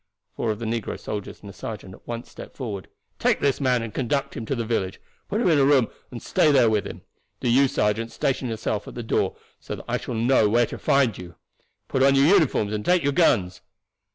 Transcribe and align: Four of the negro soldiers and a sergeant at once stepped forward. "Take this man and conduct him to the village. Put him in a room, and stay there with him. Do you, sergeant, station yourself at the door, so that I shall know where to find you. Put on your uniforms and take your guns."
Four 0.35 0.49
of 0.49 0.57
the 0.57 0.65
negro 0.65 0.99
soldiers 0.99 1.41
and 1.41 1.49
a 1.51 1.53
sergeant 1.53 1.93
at 1.93 2.07
once 2.07 2.27
stepped 2.31 2.57
forward. 2.57 2.87
"Take 3.19 3.39
this 3.39 3.61
man 3.61 3.83
and 3.83 3.93
conduct 3.93 4.35
him 4.35 4.47
to 4.47 4.55
the 4.55 4.65
village. 4.65 4.99
Put 5.29 5.41
him 5.41 5.47
in 5.47 5.59
a 5.59 5.63
room, 5.63 5.89
and 6.09 6.23
stay 6.23 6.51
there 6.51 6.71
with 6.71 6.87
him. 6.87 7.01
Do 7.39 7.47
you, 7.47 7.67
sergeant, 7.67 8.11
station 8.11 8.49
yourself 8.49 8.87
at 8.87 8.95
the 8.95 9.03
door, 9.03 9.35
so 9.59 9.75
that 9.75 9.85
I 9.87 9.97
shall 9.99 10.15
know 10.15 10.49
where 10.49 10.65
to 10.65 10.79
find 10.79 11.15
you. 11.15 11.35
Put 11.87 12.01
on 12.01 12.15
your 12.15 12.25
uniforms 12.25 12.73
and 12.73 12.83
take 12.83 13.03
your 13.03 13.13
guns." 13.13 13.61